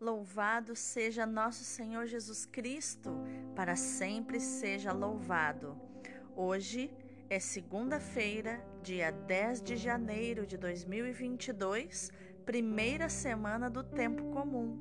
[0.00, 3.10] Louvado seja nosso Senhor Jesus Cristo,
[3.56, 5.76] para sempre seja louvado.
[6.36, 6.96] Hoje
[7.28, 12.12] é segunda-feira, dia 10 de janeiro de 2022,
[12.46, 14.78] primeira semana do tempo comum.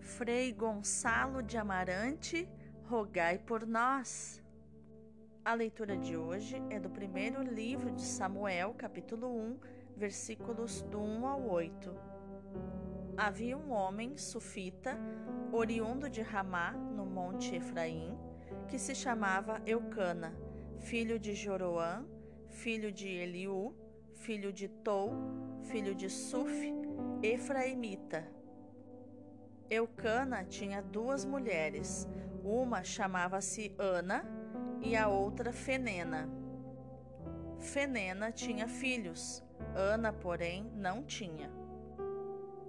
[0.00, 2.48] Frei Gonçalo de Amarante,
[2.82, 4.42] rogai por nós.
[5.44, 9.60] A leitura de hoje é do primeiro livro de Samuel, capítulo 1,
[9.96, 12.16] versículos do 1 ao 8
[13.16, 14.98] havia um homem sufita,
[15.52, 18.18] oriundo de Ramá, no monte Efraim,
[18.68, 20.36] que se chamava Eucana,
[20.80, 22.04] filho de Joroã,
[22.50, 23.74] filho de Eliú,
[24.14, 25.12] filho de Tou,
[25.64, 26.72] filho de Suf,
[27.22, 28.30] Efraimita.
[29.70, 32.08] Eucana tinha duas mulheres,
[32.44, 34.24] uma chamava-se Ana
[34.80, 36.28] e a outra Fenena.
[37.58, 39.42] Fenena tinha filhos,
[39.74, 41.50] Ana, porém, não tinha.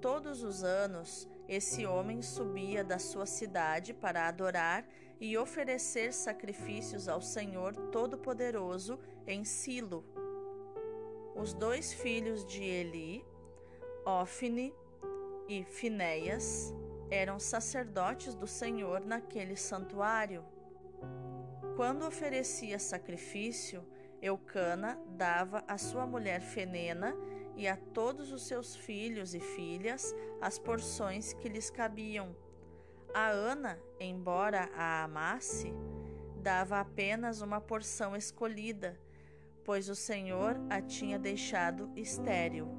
[0.01, 4.87] Todos os anos, esse homem subia da sua cidade para adorar
[5.19, 10.05] e oferecer sacrifícios ao Senhor Todo-Poderoso em Silo.
[11.35, 13.25] Os dois filhos de Eli,
[14.05, 14.73] Ofne
[15.47, 16.73] e Finéias,
[17.09, 20.45] eram sacerdotes do Senhor naquele santuário.
[21.75, 23.83] Quando oferecia sacrifício,
[24.21, 27.15] Eucana dava à sua mulher Fenena
[27.57, 32.35] e a todos os seus filhos e filhas as porções que lhes cabiam.
[33.13, 35.73] A Ana, embora a amasse,
[36.37, 38.97] dava apenas uma porção escolhida,
[39.65, 42.69] pois o Senhor a tinha deixado estéril.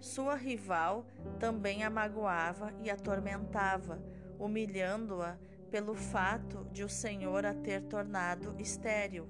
[0.00, 1.06] Sua rival
[1.38, 4.02] também a magoava e atormentava,
[4.38, 5.36] humilhando-a
[5.70, 9.28] pelo fato de o Senhor a ter tornado estéril.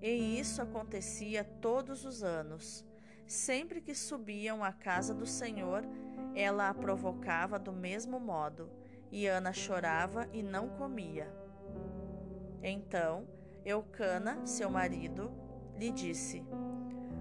[0.00, 2.87] E isso acontecia todos os anos.
[3.28, 5.84] Sempre que subiam à casa do Senhor,
[6.34, 8.70] ela a provocava do mesmo modo,
[9.12, 11.30] e Ana chorava e não comia.
[12.62, 13.28] Então,
[13.66, 15.30] Eucana, seu marido,
[15.76, 16.42] lhe disse: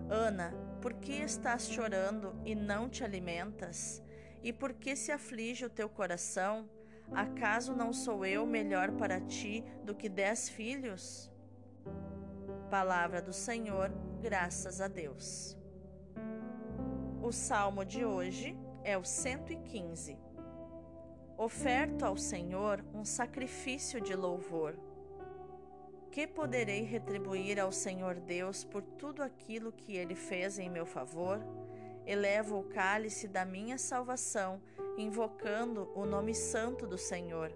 [0.09, 4.01] Ana, por que estás chorando e não te alimentas?
[4.41, 6.69] E por que se aflige o teu coração?
[7.11, 11.29] Acaso não sou eu melhor para ti do que dez filhos?
[12.69, 13.91] Palavra do Senhor,
[14.21, 15.57] graças a Deus.
[17.27, 20.17] O salmo de hoje é o 115.
[21.37, 24.79] Oferto ao Senhor um sacrifício de louvor.
[26.09, 31.41] Que poderei retribuir ao Senhor Deus por tudo aquilo que ele fez em meu favor?
[32.05, 34.61] Elevo o cálice da minha salvação,
[34.97, 37.51] invocando o nome santo do Senhor.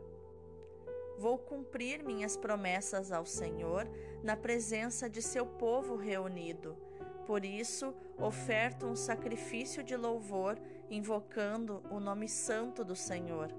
[1.17, 3.87] Vou cumprir minhas promessas ao Senhor
[4.21, 6.90] na presença de seu povo reunido
[7.21, 10.59] por isso, oferto um sacrifício de louvor,
[10.89, 13.53] invocando o nome santo do Senhor.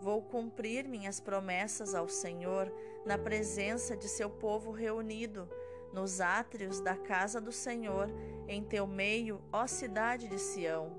[0.00, 2.72] Vou cumprir minhas promessas ao Senhor
[3.04, 5.48] na presença de seu povo reunido,
[5.92, 8.08] nos átrios da casa do Senhor,
[8.48, 10.98] em teu meio, ó cidade de Sião.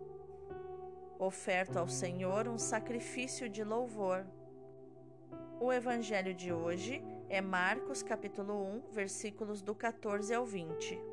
[1.18, 4.25] Oferto ao Senhor um sacrifício de louvor.
[5.59, 11.11] O evangelho de hoje é Marcos capítulo 1, versículos do 14 ao 20.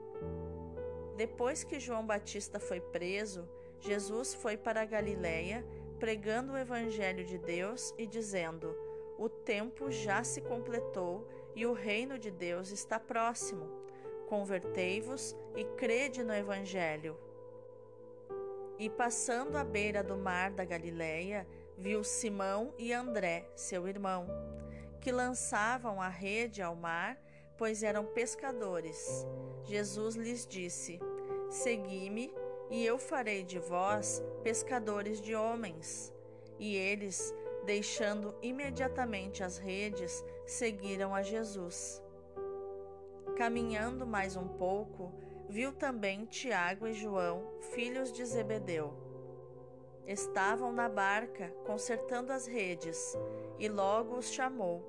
[1.19, 3.49] Depois que João Batista foi preso,
[3.81, 5.67] Jesus foi para a Galiléia,
[5.99, 8.73] pregando o evangelho de Deus e dizendo:
[9.19, 13.69] O tempo já se completou e o reino de Deus está próximo.
[14.29, 17.19] Convertei-vos e crede no evangelho.
[18.79, 24.29] E passando à beira do mar da Galiléia, viu Simão e André, seu irmão,
[25.01, 27.21] que lançavam a rede ao mar,
[27.57, 29.27] pois eram pescadores.
[29.65, 31.01] Jesus lhes disse:
[31.49, 32.31] Segui-me,
[32.71, 36.13] e eu farei de vós pescadores de homens.
[36.59, 42.03] E eles, deixando imediatamente as redes, seguiram a Jesus.
[43.37, 45.13] Caminhando mais um pouco,
[45.49, 47.43] viu também Tiago e João,
[47.73, 48.93] filhos de Zebedeu.
[50.07, 53.17] Estavam na barca, consertando as redes,
[53.59, 54.83] e logo os chamou.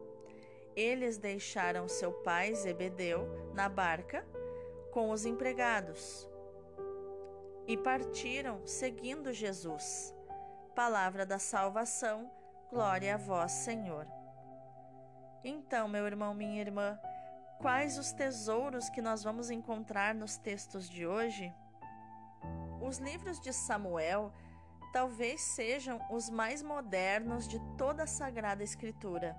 [0.76, 4.26] Eles deixaram seu pai Zebedeu na barca
[4.92, 6.30] com os empregados
[7.70, 10.12] e partiram seguindo Jesus.
[10.76, 12.32] Palavra da salvação,
[12.68, 14.08] glória a vós, Senhor.
[15.44, 17.00] Então, meu irmão, minha irmã,
[17.60, 21.54] quais os tesouros que nós vamos encontrar nos textos de hoje?
[22.82, 24.34] Os livros de Samuel
[24.92, 29.38] talvez sejam os mais modernos de toda a Sagrada Escritura.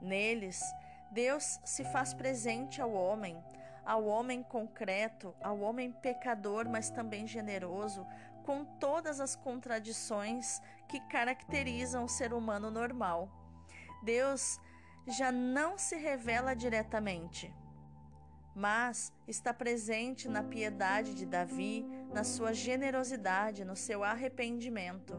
[0.00, 0.62] Neles,
[1.10, 3.42] Deus se faz presente ao homem
[3.84, 8.06] ao homem concreto, ao homem pecador, mas também generoso,
[8.44, 13.28] com todas as contradições que caracterizam o ser humano normal.
[14.02, 14.60] Deus
[15.06, 17.52] já não se revela diretamente,
[18.54, 25.14] mas está presente na piedade de Davi, na sua generosidade, no seu arrependimento.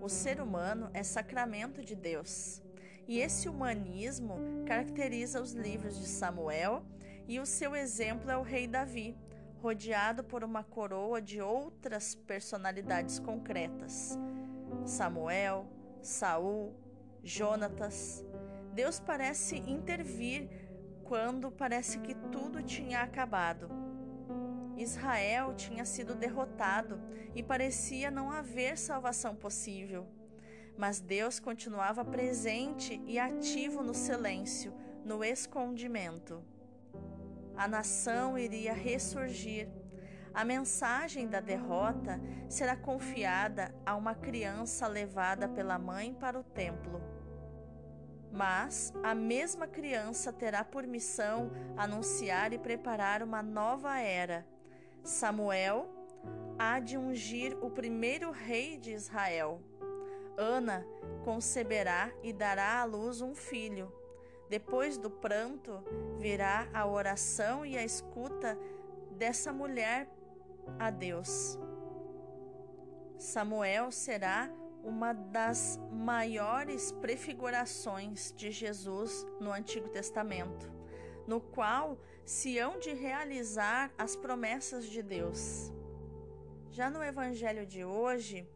[0.00, 2.62] O ser humano é sacramento de Deus.
[3.08, 4.36] E esse humanismo
[4.66, 6.84] caracteriza os livros de Samuel,
[7.28, 9.16] e o seu exemplo é o rei Davi,
[9.60, 14.18] rodeado por uma coroa de outras personalidades concretas.
[14.84, 15.66] Samuel,
[16.02, 16.74] Saul,
[17.22, 18.24] Jonatas.
[18.72, 20.48] Deus parece intervir
[21.02, 23.68] quando parece que tudo tinha acabado.
[24.76, 27.00] Israel tinha sido derrotado
[27.34, 30.06] e parecia não haver salvação possível.
[30.76, 34.74] Mas Deus continuava presente e ativo no silêncio,
[35.04, 36.44] no escondimento.
[37.56, 39.68] A nação iria ressurgir.
[40.34, 47.00] A mensagem da derrota será confiada a uma criança levada pela mãe para o templo.
[48.30, 54.46] Mas a mesma criança terá por missão anunciar e preparar uma nova era.
[55.02, 55.88] Samuel
[56.58, 59.62] há de ungir o primeiro rei de Israel.
[60.36, 60.86] Ana
[61.24, 63.90] conceberá e dará à luz um filho.
[64.48, 65.82] Depois do pranto
[66.18, 68.58] virá a oração e a escuta
[69.10, 70.08] dessa mulher
[70.78, 71.58] a Deus.
[73.18, 74.50] Samuel será
[74.84, 80.70] uma das maiores prefigurações de Jesus no Antigo Testamento,
[81.26, 85.72] no qual se hão de realizar as promessas de Deus.
[86.70, 88.48] Já no Evangelho de hoje,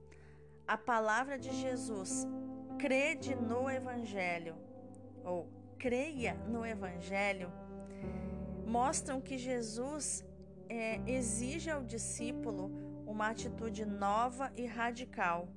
[0.69, 2.27] a palavra de Jesus,
[2.79, 4.57] crede no Evangelho,
[5.25, 5.49] ou
[5.81, 7.50] creia no Evangelho,
[8.67, 10.23] mostram que Jesus
[10.69, 12.71] é, exige ao discípulo
[13.06, 15.49] uma atitude nova e radical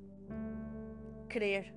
[1.28, 1.76] crer.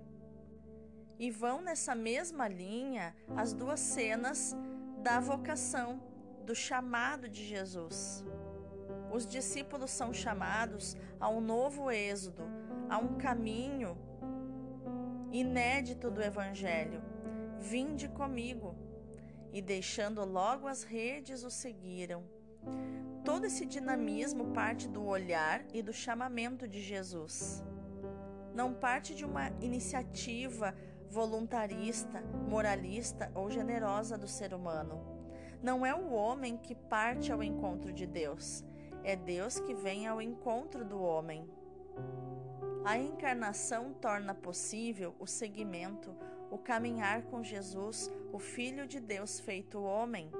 [1.18, 4.54] E vão nessa mesma linha as duas cenas
[5.02, 6.00] da vocação,
[6.44, 8.24] do chamado de Jesus.
[9.10, 12.44] Os discípulos são chamados a um novo êxodo,
[12.88, 13.98] a um caminho
[15.32, 17.15] inédito do Evangelho.
[17.60, 18.74] Vinde comigo.
[19.52, 22.24] E deixando logo as redes, o seguiram.
[23.24, 27.64] Todo esse dinamismo parte do olhar e do chamamento de Jesus
[28.56, 30.74] não parte de uma iniciativa
[31.10, 35.04] voluntarista, moralista ou generosa do ser humano.
[35.62, 38.64] Não é o homem que parte ao encontro de Deus,
[39.04, 41.46] é Deus que vem ao encontro do homem.
[42.82, 46.16] A encarnação torna possível o seguimento,
[46.56, 50.30] o caminhar com Jesus, o Filho de Deus feito homem.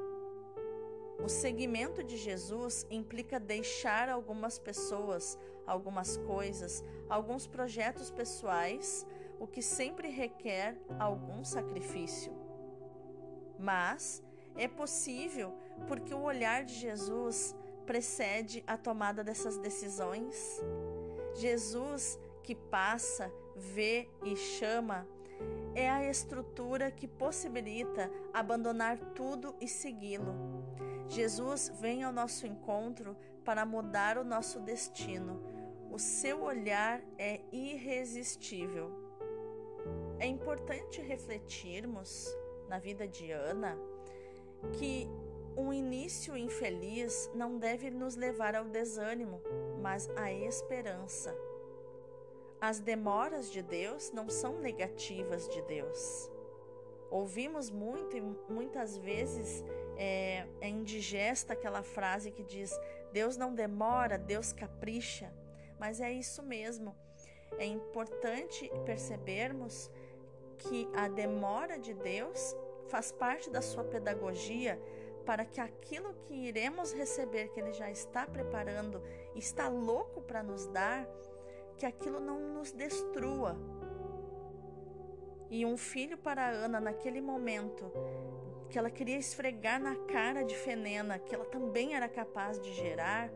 [1.23, 9.07] O seguimento de Jesus implica deixar algumas pessoas, algumas coisas, alguns projetos pessoais,
[9.39, 12.33] o que sempre requer algum sacrifício.
[13.59, 14.23] Mas
[14.57, 15.53] é possível
[15.87, 17.55] porque o olhar de Jesus
[17.85, 20.63] precede a tomada dessas decisões.
[21.35, 25.07] Jesus que passa, vê e chama
[25.75, 30.35] é a estrutura que possibilita abandonar tudo e segui-lo.
[31.09, 35.41] Jesus vem ao nosso encontro para mudar o nosso destino.
[35.91, 38.91] O seu olhar é irresistível.
[40.19, 42.27] É importante refletirmos
[42.69, 43.79] na vida de Ana
[44.73, 45.09] que
[45.57, 49.41] um início infeliz não deve nos levar ao desânimo,
[49.81, 51.35] mas à esperança.
[52.61, 56.31] As demoras de Deus não são negativas de Deus.
[57.11, 59.65] Ouvimos muito e muitas vezes
[59.97, 62.73] é, é indigesta aquela frase que diz:
[63.13, 65.33] Deus não demora, Deus capricha.
[65.79, 66.97] Mas é isso mesmo.
[67.59, 69.91] É importante percebermos
[70.59, 72.57] que a demora de Deus
[72.89, 74.81] faz parte da sua pedagogia
[75.25, 79.03] para que aquilo que iremos receber, que Ele já está preparando,
[79.35, 81.07] está louco para nos dar,
[81.77, 83.57] que aquilo não nos destrua.
[85.51, 87.91] E um filho para Ana naquele momento
[88.69, 93.31] que ela queria esfregar na cara de Fenena, que ela também era capaz de gerar,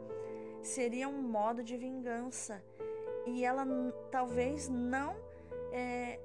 [0.62, 2.62] seria um modo de vingança.
[3.26, 3.64] E ela
[4.10, 5.14] talvez não
[5.72, 6.18] é,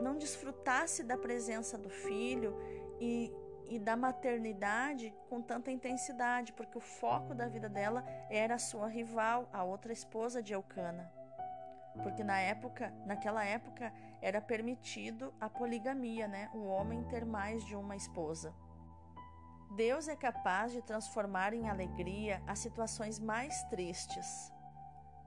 [0.00, 2.56] não desfrutasse da presença do filho
[2.98, 3.32] e,
[3.68, 8.88] e da maternidade com tanta intensidade, porque o foco da vida dela era a sua
[8.88, 11.17] rival, a outra esposa de Eucana.
[12.02, 16.50] Porque na época, naquela época, era permitido a poligamia, né?
[16.54, 18.54] O homem ter mais de uma esposa.
[19.76, 24.52] Deus é capaz de transformar em alegria as situações mais tristes.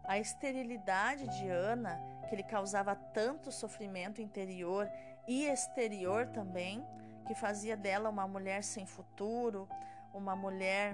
[0.03, 4.89] A esterilidade de Ana, que lhe causava tanto sofrimento interior
[5.27, 6.85] e exterior também,
[7.27, 9.69] que fazia dela uma mulher sem futuro,
[10.13, 10.93] uma mulher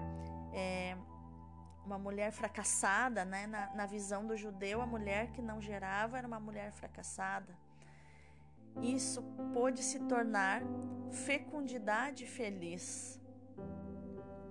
[0.54, 0.98] é,
[1.88, 3.48] uma mulher fracassada, né?
[3.48, 7.58] Na, na visão do judeu, a mulher que não gerava era uma mulher fracassada.
[8.82, 10.62] Isso pôde se tornar
[11.10, 13.20] fecundidade feliz.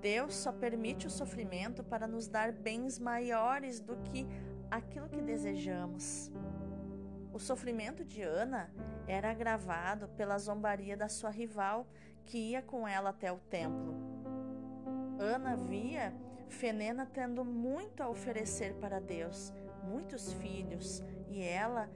[0.00, 4.26] Deus só permite o sofrimento para nos dar bens maiores do que
[4.70, 6.32] aquilo que desejamos.
[7.32, 8.72] O sofrimento de Ana
[9.06, 11.86] era agravado pela zombaria da sua rival,
[12.24, 13.94] que ia com ela até o templo.
[15.18, 16.14] Ana via
[16.48, 19.52] Fenena tendo muito a oferecer para Deus,
[19.84, 21.88] muitos filhos, e ela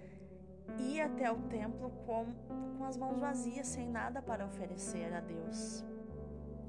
[0.79, 2.27] ia até o templo com,
[2.79, 5.85] com as mãos vazias, sem nada para oferecer a Deus.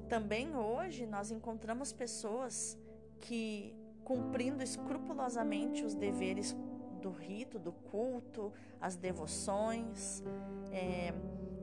[0.08, 2.78] Também hoje nós encontramos pessoas
[3.20, 3.74] que,
[4.04, 6.56] cumprindo escrupulosamente os deveres
[7.00, 10.22] do rito, do culto, as devoções,
[10.70, 11.12] é,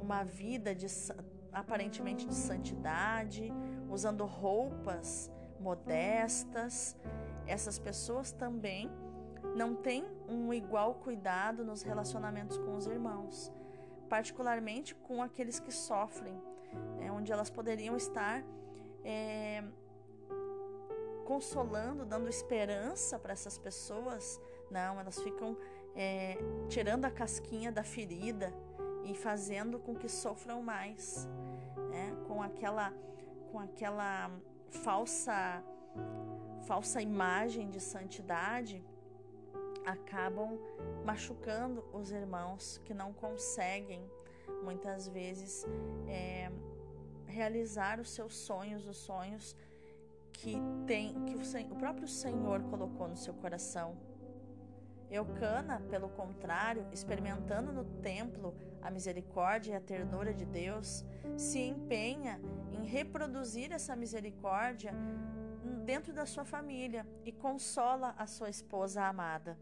[0.02, 0.88] uma vida de,
[1.52, 3.52] aparentemente de santidade,
[3.90, 6.96] usando roupas modestas.
[7.48, 8.90] Essas pessoas também
[9.56, 13.52] não têm um igual cuidado nos relacionamentos com os irmãos,
[14.08, 16.40] particularmente com aqueles que sofrem,
[16.98, 18.44] né, onde elas poderiam estar
[19.04, 19.64] é,
[21.26, 24.40] consolando, dando esperança para essas pessoas.
[24.70, 25.58] Não, elas ficam
[25.96, 26.38] é,
[26.68, 28.54] tirando a casquinha da ferida
[29.04, 31.28] e fazendo com que sofram mais,
[31.90, 32.94] né, com aquela,
[33.52, 34.32] com aquela
[34.70, 35.64] falsa
[36.66, 38.84] falsa imagem de santidade
[39.86, 40.60] acabam
[41.04, 44.08] machucando os irmãos que não conseguem
[44.64, 45.66] muitas vezes
[46.08, 46.52] é,
[47.26, 49.56] realizar os seus sonhos, os sonhos
[50.32, 53.98] que tem que o, o próprio Senhor colocou no seu coração.
[55.10, 61.04] Eucana, pelo contrário, experimentando no templo a misericórdia e a ternura de Deus,
[61.36, 62.40] se empenha
[62.72, 64.94] em reproduzir essa misericórdia
[65.86, 69.58] dentro da sua família e consola a sua esposa amada.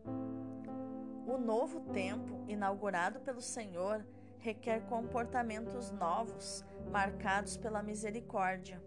[1.25, 4.05] O novo tempo, inaugurado pelo Senhor,
[4.39, 8.81] requer comportamentos novos, marcados pela misericórdia.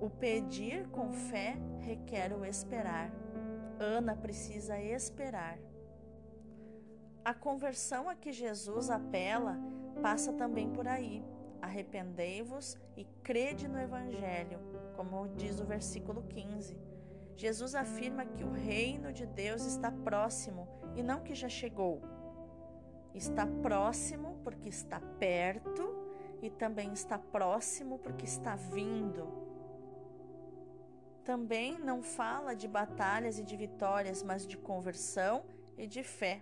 [0.00, 3.10] O pedir com fé requer o esperar.
[3.78, 5.58] Ana precisa esperar.
[7.24, 9.58] A conversão a que Jesus apela
[10.02, 11.22] passa também por aí.
[11.60, 14.58] Arrependei-vos e crede no Evangelho,
[14.96, 16.76] como diz o versículo 15.
[17.36, 22.02] Jesus afirma que o reino de Deus está próximo e não que já chegou.
[23.14, 25.96] Está próximo porque está perto
[26.42, 29.26] e também está próximo porque está vindo.
[31.24, 35.44] Também não fala de batalhas e de vitórias, mas de conversão
[35.76, 36.40] e de fé.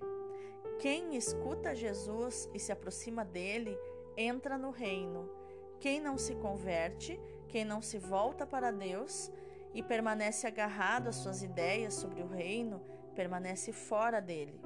[0.78, 3.76] Quem escuta Jesus e se aproxima dele
[4.18, 5.30] entra no reino.
[5.78, 9.30] Quem não se converte, quem não se volta para Deus
[9.72, 12.82] e permanece agarrado às suas ideias sobre o reino,
[13.14, 14.60] permanece fora dele.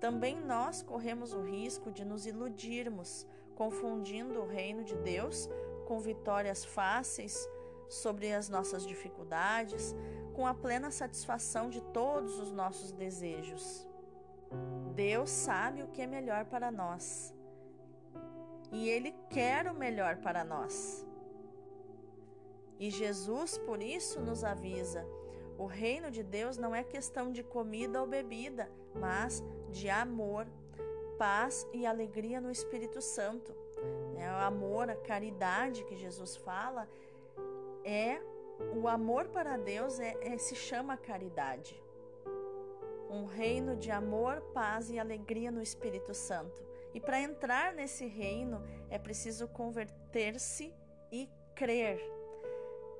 [0.00, 5.48] Também nós corremos o risco de nos iludirmos, confundindo o reino de Deus
[5.86, 7.48] com vitórias fáceis
[7.88, 9.94] sobre as nossas dificuldades,
[10.34, 13.86] com a plena satisfação de todos os nossos desejos.
[14.94, 17.32] Deus sabe o que é melhor para nós.
[18.72, 21.06] E Ele quer o melhor para nós.
[22.78, 25.06] E Jesus, por isso, nos avisa:
[25.58, 30.46] o reino de Deus não é questão de comida ou bebida, mas de amor,
[31.18, 33.54] paz e alegria no Espírito Santo.
[34.16, 36.88] É o amor, a caridade que Jesus fala
[37.84, 38.20] é
[38.74, 41.82] o amor para Deus é, é se chama caridade
[43.12, 46.64] um reino de amor, paz e alegria no Espírito Santo.
[46.94, 50.74] E para entrar nesse reino é preciso converter-se
[51.10, 52.00] e crer.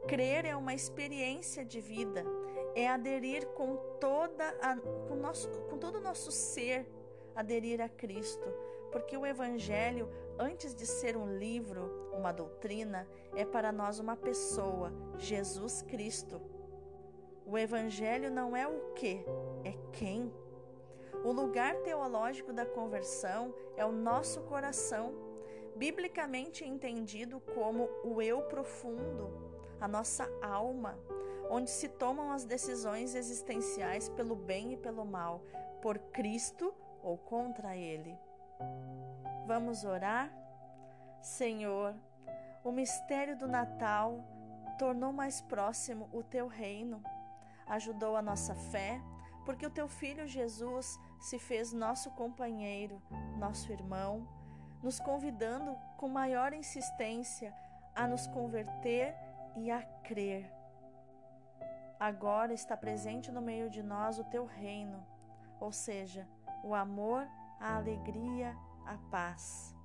[0.06, 2.24] Crer é uma experiência de vida,
[2.74, 6.86] é aderir com toda a, com, nosso, com todo o nosso ser,
[7.36, 8.48] aderir a Cristo,
[8.90, 10.08] porque o Evangelho,
[10.38, 13.06] antes de ser um livro, uma doutrina,
[13.36, 16.40] é para nós uma pessoa, Jesus Cristo.
[17.46, 19.24] O Evangelho não é o que,
[19.64, 20.32] é quem.
[21.24, 25.14] O lugar teológico da conversão é o nosso coração,
[25.76, 29.30] biblicamente entendido como o eu profundo,
[29.80, 30.98] a nossa alma,
[31.50, 35.42] onde se tomam as decisões existenciais pelo bem e pelo mal,
[35.80, 38.18] por Cristo ou contra Ele.
[39.46, 40.32] Vamos orar?
[41.20, 41.94] Senhor,
[42.64, 44.24] o mistério do Natal
[44.78, 47.02] tornou mais próximo o teu reino
[47.66, 49.00] ajudou a nossa fé,
[49.44, 53.00] porque o teu filho Jesus se fez nosso companheiro,
[53.38, 54.26] nosso irmão,
[54.82, 57.54] nos convidando com maior insistência
[57.94, 59.14] a nos converter
[59.56, 60.52] e a crer.
[61.98, 65.06] Agora está presente no meio de nós o teu reino,
[65.60, 66.28] ou seja,
[66.64, 67.24] o amor,
[67.60, 69.76] a alegria, a paz.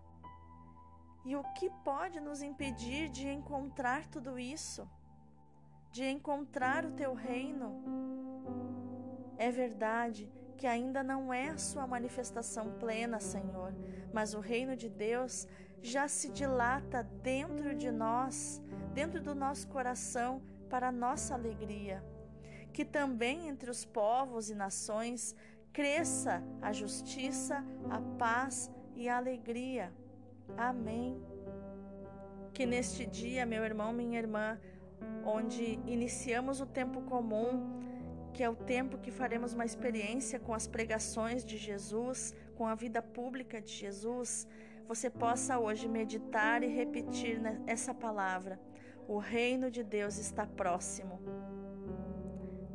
[1.23, 4.89] E o que pode nos impedir de encontrar tudo isso?
[5.91, 7.83] De encontrar o teu reino?
[9.37, 13.73] É verdade que ainda não é a sua manifestação plena, Senhor,
[14.11, 15.47] mas o reino de Deus
[15.81, 18.61] já se dilata dentro de nós,
[18.93, 22.03] dentro do nosso coração, para nossa alegria.
[22.73, 25.35] Que também entre os povos e nações
[25.71, 29.93] cresça a justiça, a paz e a alegria.
[30.57, 31.21] Amém.
[32.53, 34.59] Que neste dia, meu irmão, minha irmã,
[35.23, 37.79] onde iniciamos o tempo comum,
[38.37, 42.75] que é o tempo que faremos uma experiência com as pregações de Jesus, com a
[42.75, 44.47] vida pública de Jesus,
[44.87, 48.59] você possa hoje meditar e repetir essa palavra.
[49.07, 51.19] O reino de Deus está próximo.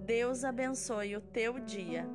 [0.04, 2.08] Deus abençoe o teu dia.